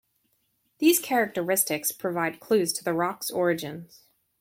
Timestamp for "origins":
3.29-4.01